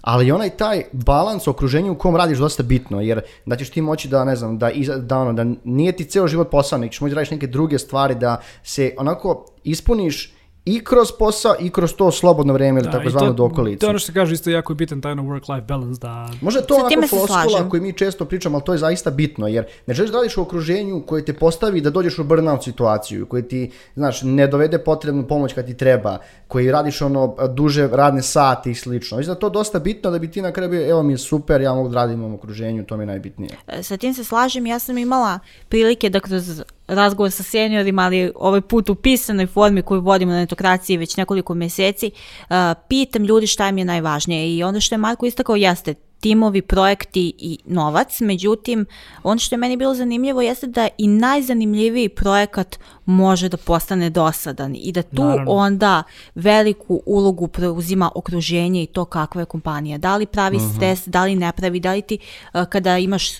[0.05, 4.07] ali onaj taj balans okruženju u kom radiš dosta bitno, jer da ćeš ti moći
[4.07, 7.01] da, ne znam, da, iza, da, ono, da nije ti ceo život posao, nek ćeš
[7.01, 10.34] moći da radiš neke druge stvari, da se onako ispuniš
[10.65, 13.79] i kroz posao i kroz to slobodno vreme ili da, tako zvano dokolicu.
[13.79, 15.99] To je ono što se kaže isto jako je bitan taj work-life balance.
[16.01, 16.29] Da...
[16.41, 19.93] Može to onako floskula koju mi često pričamo, ali to je zaista bitno, jer ne
[19.93, 23.71] želiš da radiš u okruženju koje te postavi da dođeš u burnout situaciju, koji ti,
[23.95, 28.75] znaš, ne dovede potrebnu pomoć kad ti treba, koji radiš ono duže radne sate i
[28.75, 29.17] slično.
[29.17, 31.61] Mislim da to dosta bitno da bi ti na kraju bio, evo mi je super,
[31.61, 33.57] ja mogu da radim u okruženju, to mi je najbitnije.
[33.67, 38.31] E, sa tim se slažem, ja sam imala prilike da kroz razgovor sa seniorima, ali
[38.35, 42.11] ovaj put u pisanoj formi koju vodimo na netokraciji već nekoliko meseci,
[42.49, 42.55] uh,
[42.89, 47.33] pitam ljudi šta im je najvažnije i ono što je Marko istakao jeste, timovi, projekti
[47.37, 48.85] i novac, međutim,
[49.23, 54.75] ono što je meni bilo zanimljivo jeste da i najzanimljiviji projekat može da postane dosadan
[54.75, 55.51] i da tu Naravno.
[55.51, 56.03] onda
[56.35, 59.97] veliku ulogu preuzima okruženje i to kakva je kompanija.
[59.97, 62.17] Da li pravi stres, da li ne pravi, da li ti
[62.53, 63.39] uh, kada imaš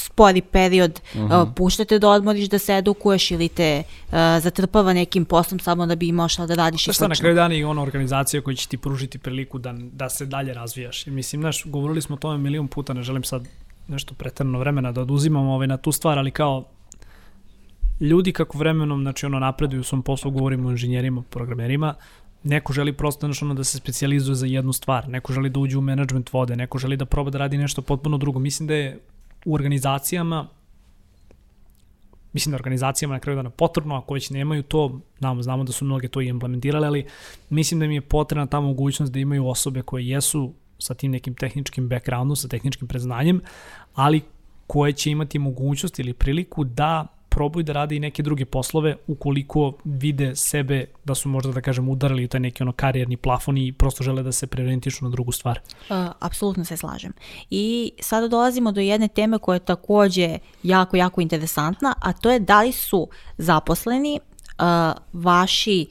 [0.00, 5.60] spori period, uh, puštate da odmoriš da se edukuješ ili te uh, zatrpava nekim poslom
[5.60, 7.22] samo da bi imao šta da radiš i Šta na slično.
[7.22, 11.06] kraju dana i ona organizacija koja će ti pružiti priliku da, da se dalje razvijaš.
[11.06, 13.48] I mislim, znaš, govorili smo o tome milion puta, ne želim sad
[13.88, 16.64] nešto pretrano vremena da oduzimamo ovaj, na tu stvar, ali kao
[18.00, 21.94] ljudi kako vremenom, znači ono napreduju u svom poslu, govorimo o inženjerima, programerima,
[22.42, 25.78] neko želi prosto znači, ono, da se specijalizuje za jednu stvar, neko želi da uđe
[25.78, 28.38] u management vode, neko želi da proba da radi nešto potpuno drugo.
[28.38, 28.98] Mislim da je
[29.46, 30.48] u organizacijama
[32.36, 35.84] mislim da organizacijama na kraju dana potrebno, ako već nemaju to, znamo, znamo da su
[35.84, 37.06] mnoge to i implementirale, ali
[37.50, 41.34] mislim da mi je potrebna ta mogućnost da imaju osobe koje jesu sa tim nekim
[41.34, 43.40] tehničkim backgroundom, sa tehničkim preznanjem,
[43.94, 44.20] ali
[44.66, 47.06] koje će imati mogućnost ili priliku da
[47.36, 51.88] probaju da rade i neke druge poslove ukoliko vide sebe da su možda da kažem
[51.88, 55.32] udarili u taj neki ono karijerni plafon i prosto žele da se preorientišu na drugu
[55.32, 55.60] stvar.
[55.90, 57.12] Uh, apsolutno se slažem.
[57.50, 62.40] I sada dolazimo do jedne teme koja je takođe jako, jako interesantna, a to je
[62.40, 64.64] da li su zaposleni uh,
[65.12, 65.86] vaši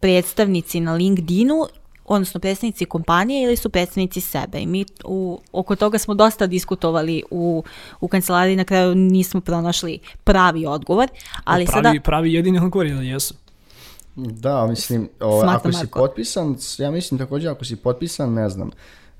[0.00, 1.66] predstavnici na LinkedInu
[2.14, 4.58] odnosno predstavnici kompanije ili su predstavnici sebe.
[4.58, 7.64] I mi u, oko toga smo dosta diskutovali u,
[8.00, 11.08] u kancelariji, na kraju nismo pronašli pravi odgovor,
[11.44, 12.00] ali pravi, sada...
[12.04, 13.34] pravi jedini odgovor je da jesu.
[14.16, 15.98] Da, mislim, o, Smatram, ako si Marko.
[15.98, 18.70] potpisan, ja mislim također ako si potpisan, ne znam,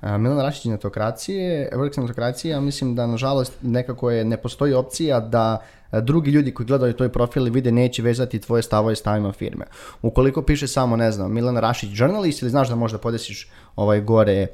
[0.03, 5.21] Milan Rašić je netokracije, Vrh netokracije, ja mislim da nažalost nekako je, ne postoji opcija
[5.21, 5.62] da
[5.93, 9.65] drugi ljudi koji gledaju tvoj profil i vide neće vezati tvoje stavove stavima firme.
[10.03, 14.47] Ukoliko piše samo, ne znam, Milan Rašić journalist ili znaš da možda podesiš ovaj gore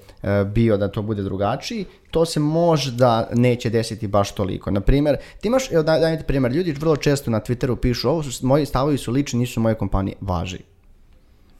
[0.46, 4.70] bio da to bude drugačiji, to se možda neće desiti baš toliko.
[4.70, 7.76] Na primjer, ti imaš, evo daj, daj mi ti primjer, ljudi vrlo često na Twitteru
[7.76, 10.58] pišu, ovo su, moji stavovi su lični, nisu moje kompanije, važi.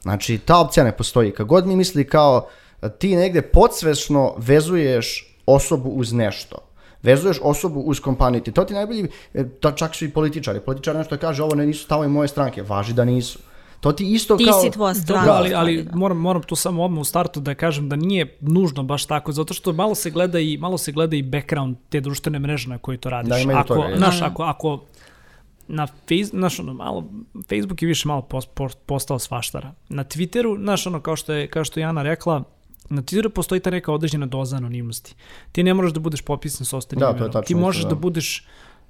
[0.01, 1.31] Znači, ta opcija ne postoji.
[1.31, 2.47] Kad god mi misli kao
[2.89, 6.55] ti negde podsvesno vezuješ osobu uz nešto.
[7.03, 8.41] Vezuješ osobu uz kompaniju.
[8.41, 10.59] Ti- To ti najbolji, e, to čak su i političari.
[10.59, 12.61] Političari nešto kaže, ovo ne nisu stavovi moje stranke.
[12.63, 13.39] Važi da nisu.
[13.79, 14.61] To ti isto Ti kao...
[14.61, 15.25] si tvoja strana.
[15.25, 15.59] Dobro, ali, Da.
[15.59, 19.31] ali moram, moram tu samo odmah u startu da kažem da nije nužno baš tako,
[19.31, 22.77] zato što malo se gleda i, malo se gleda i background te društvene mreže na
[22.77, 23.29] koje to radiš.
[23.29, 23.97] Da, ima i ako, toga, je.
[23.97, 24.25] znaš, Da.
[24.25, 24.79] ako, ako
[25.67, 27.03] na face, znaš, ono, malo,
[27.49, 29.71] Facebook je više malo post, post, postao svaštara.
[29.89, 32.43] Na Twitteru, znaš, ono, kao što je, kao što je Jana rekla,
[32.89, 35.15] na Twitteru postoji ta neka određena doza anonimnosti.
[35.51, 37.43] Ti ne moraš da budeš popisan sa ostalim Da, imenom.
[37.45, 37.89] Ti možeš da.
[37.89, 38.47] da budeš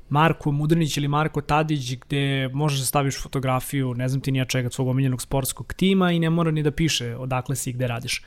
[0.10, 4.70] Marko Mudrinić ili Marko Tadić gde možeš da staviš fotografiju, ne znam ti nija čega,
[4.70, 8.24] svog omiljenog sportskog tima i ne mora ni da piše odakle si i gde radiš.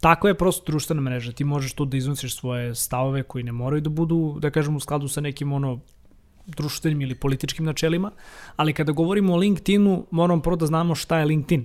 [0.00, 1.32] Tako je prosto društvena mreža.
[1.32, 4.80] Ti možeš tu da iznosiš svoje stavove koji ne moraju da budu, da kažem, u
[4.80, 5.80] skladu sa nekim ono
[6.46, 8.10] društvenim ili političkim načelima,
[8.56, 11.64] ali kada govorimo o LinkedInu, moramo prvo da znamo šta je LinkedIn.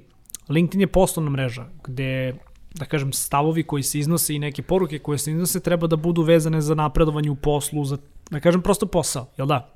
[0.50, 2.36] LinkedIn je poslovna mreža gde
[2.80, 6.22] da kažem, stavovi koji se iznose i neke poruke koje se iznose treba da budu
[6.22, 7.98] vezane za napredovanje u poslu, za,
[8.30, 9.74] da kažem, prosto posao, jel da?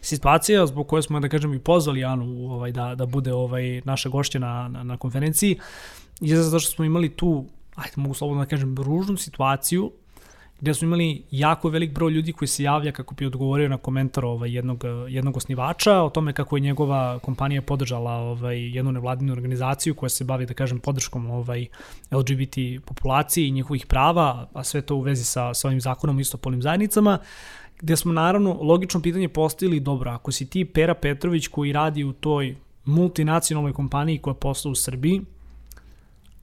[0.00, 4.08] Situacija zbog koje smo, da kažem, i pozvali Anu ovaj, da, da bude ovaj, naša
[4.08, 5.58] gošća na, na, na konferenciji,
[6.20, 7.44] je zato što smo imali tu,
[7.74, 9.92] ajde, mogu slobodno da kažem, ružnu situaciju
[10.60, 14.24] gde smo imali jako velik broj ljudi koji se javlja kako bi odgovorio na komentar
[14.24, 19.94] ovaj, jednog, jednog osnivača o tome kako je njegova kompanija podržala ovaj, jednu nevladinu organizaciju
[19.94, 21.66] koja se bavi, da kažem, podrškom ovaj,
[22.10, 26.20] LGBT populaciji i njihovih prava, a sve to u vezi sa, sa ovim zakonom o
[26.20, 27.18] istopolnim zajednicama,
[27.80, 32.12] gde smo naravno logično pitanje postavili, dobro, ako si ti Pera Petrović koji radi u
[32.12, 35.22] toj multinacionalnoj kompaniji koja posla u Srbiji,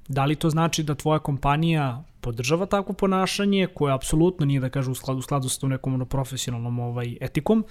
[0.07, 4.91] da li to znači da tvoja kompanija podržava takvo ponašanje koje apsolutno nije da kaže
[4.91, 7.65] u skladu, u skladu sa tom nekom ono profesionalnom ovaj, etikom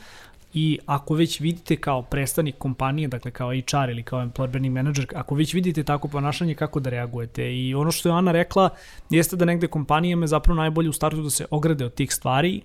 [0.54, 5.34] i ako već vidite kao predstavnik kompanije, dakle kao HR ili kao branding manager, ako
[5.34, 7.48] već vidite takvo ponašanje, kako da reagujete?
[7.56, 8.68] I ono što je Ana rekla
[9.10, 12.60] jeste da negde kompanijama je zapravo najbolje u startu da se ograde od tih stvari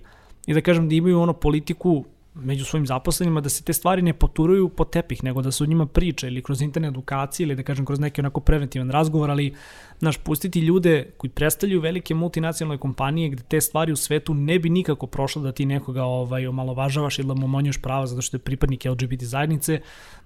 [0.46, 4.12] i da kažem da imaju ono politiku među svojim zaposlenima da se te stvari ne
[4.12, 7.62] poturuju po tepih, nego da se o njima priča ili kroz internet edukacije ili da
[7.62, 9.54] kažem kroz neki onako preventivan razgovor, ali
[9.98, 14.70] znaš, pustiti ljude koji predstavljaju velike multinacionalne kompanije gde te stvari u svetu ne bi
[14.70, 18.40] nikako prošlo da ti nekoga ovaj, omalovažavaš ili da mu omonjuješ prava zato što je
[18.40, 19.80] pripadnik LGBT zajednice,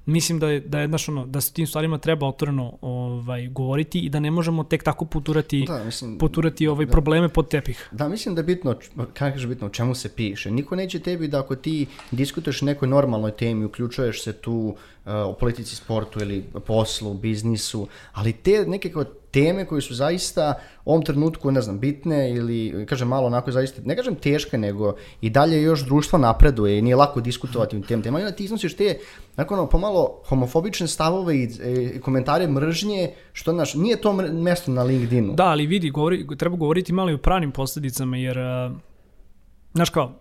[0.07, 4.01] mislim da je, da je znaš, ono, da se tim stvarima treba otvoreno ovaj, govoriti
[4.01, 6.93] i da ne možemo tek tako poturati, Da, mislim, poturati ovaj, da.
[6.93, 7.89] probleme pod tepih.
[7.93, 10.51] Da, mislim da je bitno, kako kažeš bitno, o čemu se piše.
[10.51, 15.33] Niko neće tebi da ako ti diskutuješ nekoj normalnoj temi, uključuješ se tu uh, o
[15.33, 21.03] politici, sportu ili poslu, biznisu, ali te neke kao teme koje su zaista u ovom
[21.05, 25.63] trenutku, ne znam, bitne ili, kažem, malo onako zaista, ne kažem teške, nego i dalje
[25.63, 28.21] još društvo napreduje i nije lako diskutovati o tem temama.
[28.21, 28.99] I onda ti iznosiš te,
[29.37, 31.49] nakon ono, pomalo homofobične stavove i,
[31.97, 35.35] i komentare mržnje, što, znaš, nije to mesto na LinkedInu.
[35.35, 38.77] Da, ali vidi, govori, treba govoriti malo i o pranim posledicama, jer, uh,
[39.75, 40.13] znaš kao,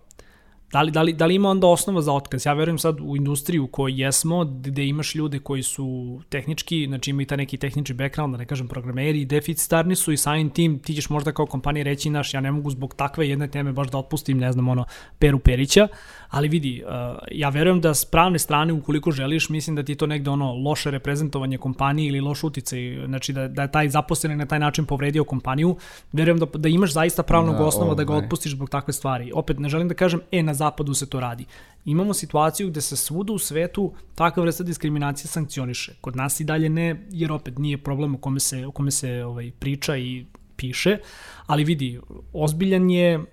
[0.74, 2.46] Da li, da, li, da li ima onda osnova za otkaz?
[2.46, 7.10] Ja verujem sad u industriju u kojoj jesmo, gde imaš ljude koji su tehnički, znači
[7.10, 10.94] imaju ta neki tehnički background, da ne kažem programeri, deficitarni su i samim tim ti
[10.94, 13.98] ćeš možda kao kompanija reći, naš, ja ne mogu zbog takve jedne teme baš da
[13.98, 14.84] otpustim, ne znam, ono,
[15.18, 15.88] Peru Perića,
[16.30, 20.06] ali vidi, uh, ja verujem da s pravne strane, ukoliko želiš, mislim da ti to
[20.06, 24.46] negde ono loše reprezentovanje kompanije ili loš uticaj, znači da, da je taj zaposleni na
[24.46, 25.76] taj način povredio kompaniju,
[26.12, 27.96] verujem da, da imaš zaista pravnog da, osnova ovaj.
[27.96, 29.30] da ga otpustiš zbog takve stvari.
[29.34, 31.44] Opet, ne želim da kažem, e, na zapadu se to radi.
[31.84, 35.94] Imamo situaciju gde se svuda u svetu takva vrsta diskriminacije sankcioniše.
[36.00, 39.24] Kod nas i dalje ne, jer opet nije problem o kome se, o kome se
[39.24, 40.98] ovaj, priča i piše,
[41.46, 42.00] ali vidi,
[42.32, 43.24] ozbiljan je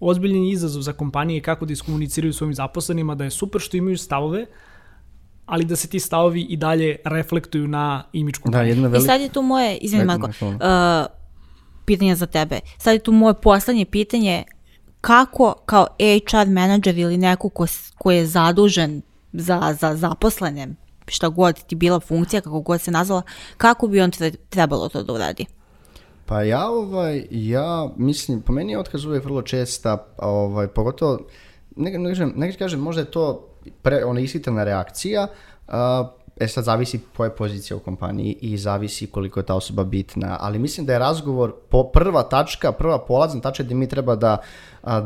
[0.00, 4.46] ozbiljan izazov za kompanije kako da iskomuniciraju svojim zaposlenima, da je super što imaju stavove,
[5.46, 8.64] ali da se ti stavovi i dalje reflektuju na imidž kompanije.
[8.64, 9.04] Da, jedna velika...
[9.04, 10.56] I sad je tu moje, izvini Marko, uh,
[11.84, 12.60] pitanje za tebe.
[12.78, 14.44] Sad je tu moje poslednje pitanje,
[15.06, 17.66] kako kao HR menadžer ili neko ko,
[17.98, 20.68] ko je zadužen za, za zaposlene,
[21.06, 23.22] šta god ti bila funkcija, kako god se nazvala,
[23.56, 24.10] kako bi on
[24.50, 25.46] trebalo to da uradi?
[26.26, 31.18] Pa ja, ovaj, ja mislim, po meni je otkaz uvijek vrlo česta, ovaj, pogotovo,
[31.76, 33.48] ne, ne, kažem, ne kažem, možda je to
[33.82, 35.26] pre, ona ishitrena reakcija,
[35.68, 36.10] a,
[36.40, 40.36] e sad zavisi koja je pozicija u kompaniji i zavisi koliko je ta osoba bitna,
[40.40, 44.36] ali mislim da je razgovor po prva tačka, prva polazna tačka gde mi treba da,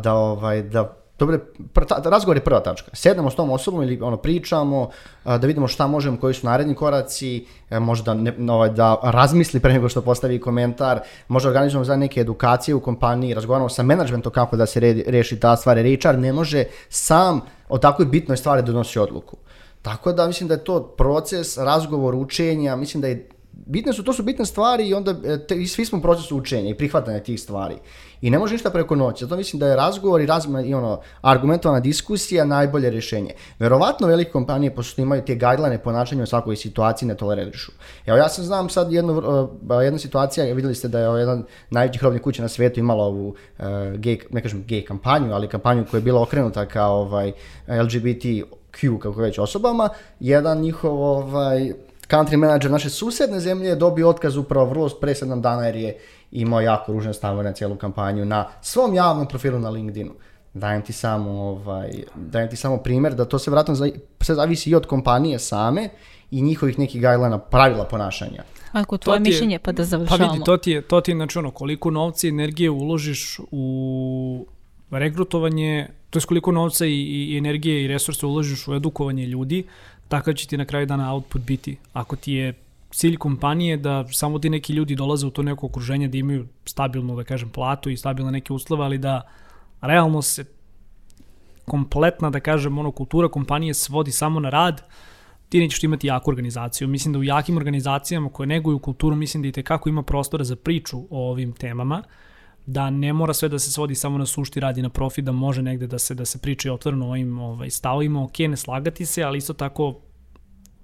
[0.02, 1.38] da, ovaj, da Dobre,
[1.72, 2.90] pr, ta, razgovor je prva tačka.
[2.92, 4.88] Sednemo s tom osobom ili ono, pričamo,
[5.24, 9.60] a, da vidimo šta možemo, koji su naredni koraci, e, možda ne, ovaj, da razmisli
[9.60, 14.32] pre nego što postavi komentar, možda organizujemo za neke edukacije u kompaniji, razgovaramo sa menadžmentom
[14.32, 15.76] kako da se re, reši ta stvar.
[15.76, 19.36] HR ne može sam o takvoj bitnoj stvari da donosi odluku.
[19.82, 23.28] Tako da mislim da je to proces, razgovor, učenja, mislim da je
[23.66, 26.36] bitne su, to su bitne stvari i onda e, te, i svi smo u procesu
[26.36, 27.74] učenja i prihvatanja tih stvari.
[28.20, 29.24] I ne može ništa preko noći.
[29.24, 33.30] Zato mislim da je razgovor i, razma, i ono, argumentovana diskusija najbolje rješenje.
[33.58, 37.72] Verovatno velike kompanije, pošto imaju te guideline ponašanja u svakoj situaciji, ne toleririšu.
[38.06, 41.98] Evo ja sam znam sad jednu, uh, jedna situacija, videli ste da je jedan najveći
[41.98, 45.98] hrobni kuća na svijetu imala ovu uh, gay, ne kažem gay kampanju, ali kampanju koja
[45.98, 47.32] je bila okrenuta kao ovaj,
[47.68, 48.24] LGBT
[48.72, 49.88] Q, kako već osobama,
[50.20, 51.72] jedan njihov ovaj,
[52.10, 55.98] country manager naše susedne zemlje je dobio otkaz upravo vrlo pre 7 dana jer je
[56.30, 60.10] imao jako ružne stavove na cijelu kampanju na svom javnom profilu na LinkedInu.
[60.54, 63.76] Dajem ti samo, ovaj, dajem ti samo primjer da to se vratno
[64.20, 65.88] sve zavisi i od kompanije same
[66.30, 68.42] i njihovih nekih gajlana, pravila ponašanja.
[68.72, 70.26] Ako tvoje to mišljenje, pa da završavamo.
[70.26, 73.40] Pa vidi, to ti je, to ti je znači ono, koliko novca i energije uložiš
[73.50, 74.46] u
[74.98, 77.00] regrutovanje, to je koliko novca i,
[77.32, 79.64] i energije i resursa uložiš u edukovanje ljudi,
[80.08, 81.76] takav će ti na kraju dana output biti.
[81.92, 82.54] Ako ti je
[82.90, 87.16] cilj kompanije da samo ti neki ljudi dolaze u to neko okruženje da imaju stabilnu,
[87.16, 89.22] da kažem, platu i stabilne neke uslove, ali da
[89.80, 90.44] realno se
[91.64, 94.82] kompletna, da kažem, ono, kultura kompanije svodi samo na rad,
[95.48, 96.88] ti nećeš imati jaku organizaciju.
[96.88, 100.56] Mislim da u jakim organizacijama koje neguju kulturu, mislim da i tekako ima prostora za
[100.56, 102.02] priču o ovim temama,
[102.72, 105.62] da ne mora sve da se svodi samo na sušti radi na profit, da može
[105.62, 109.22] negde da se da se priča otvoreno o ovim ovaj, stavovima, ok, ne slagati se,
[109.22, 110.00] ali isto tako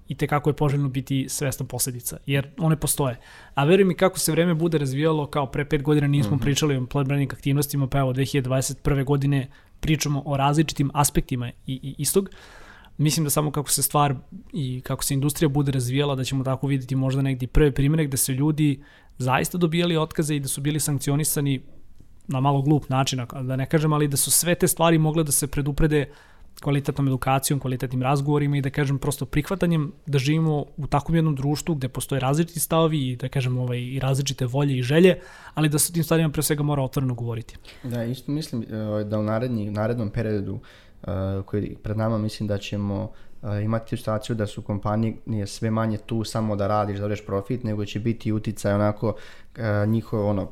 [0.07, 3.19] i te kako je poželjno biti svestan posledica, jer one postoje.
[3.53, 6.43] A veruj mi kako se vreme bude razvijalo, kao pre pet godina nismo mm -hmm.
[6.43, 9.03] pričali o employer branding aktivnostima, pa evo 2021.
[9.03, 9.47] godine
[9.79, 12.29] pričamo o različitim aspektima i, i istog.
[12.97, 14.15] Mislim da samo kako se stvar
[14.53, 18.17] i kako se industrija bude razvijala, da ćemo tako videti možda negdje prve primere gde
[18.17, 18.83] se ljudi
[19.17, 21.61] zaista dobijali otkaze i da su bili sankcionisani
[22.27, 25.31] na malo glup način, da ne kažem, ali da su sve te stvari mogle da
[25.31, 26.05] se preduprede
[26.61, 31.75] kvalitetnom edukacijom, kvalitetnim razgovorima i da kažem prosto prihvatanjem da živimo u takvom jednom društvu
[31.75, 35.19] gde postoje različiti stavovi i da kažem ovaj, i različite volje i želje,
[35.53, 37.55] ali da se tim stvarima pre svega mora otvoreno govoriti.
[37.83, 39.23] Da, isto mislim eh, da u
[39.71, 41.09] narednom periodu uh,
[41.45, 43.26] koji pred nama mislim da ćemo uh,
[43.63, 47.85] imati situaciju da su kompanije sve manje tu samo da radiš, da radiš profit, nego
[47.85, 49.15] će biti uticaj onako
[49.87, 50.47] njihov ono,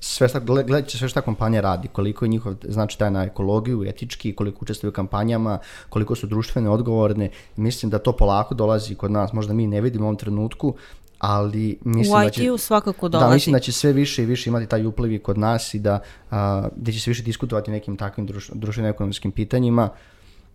[0.00, 3.84] sve šta, gledat će sve šta kompanija radi, koliko je njihov, znači taj na ekologiju,
[3.84, 9.10] etički, koliko učestvuju u kampanjama, koliko su društvene odgovorne, mislim da to polako dolazi kod
[9.10, 10.74] nas, možda mi ne vidimo u ovom trenutku,
[11.18, 13.28] ali mislim u da će, svakako dolazi.
[13.28, 16.00] Da, mislim da će sve više i više imati taj upliv kod nas i da,
[16.30, 19.88] a, da će se više diskutovati o nekim takvim druš, društveno-ekonomskim pitanjima,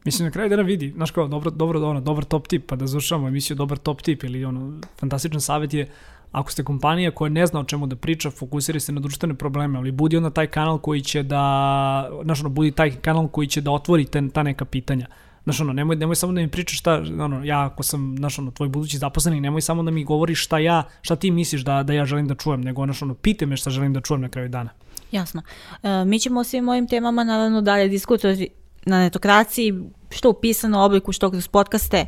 [0.08, 2.88] Mislim, na kraju dana vidi, znaš kao, dobro, dobro, ono, dobar top tip, pa da
[2.88, 5.88] završamo emisiju dobar top tip ili ono, fantastičan savjet je
[6.32, 9.78] Ako ste kompanija koja ne zna o čemu da priča, fokusira se na društvene probleme,
[9.80, 13.62] ali budi onda taj kanal koji će da, znaš ono, budi taj kanal koji će
[13.62, 15.08] da otvori te, ta neka pitanja.
[15.44, 18.52] Znaš ono, nemoj, nemoj samo da mi pričaš šta, ono, ja ako sam, znaš ono,
[18.52, 21.94] tvoj budući zaposlenik, nemoj samo da mi govoriš šta ja, šta ti misliš da, da
[21.94, 24.50] ja želim da čujem, nego, znaš ono, pite me šta želim da čujem na kraju
[24.50, 24.70] dana.
[25.12, 25.42] Jasno.
[25.84, 28.50] E, mi ćemo o svim ovim temama naravno dalje diskutovati
[28.88, 29.74] na netokraciji,
[30.10, 32.06] što u pisanom obliku, što kroz podcaste,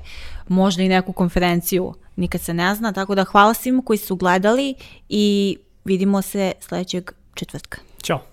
[0.47, 4.75] možda i neku konferenciju, nikad se ne zna, tako da hvala svima koji su gledali
[5.09, 7.77] i vidimo se sledećeg četvrtka.
[8.03, 8.28] Ćao.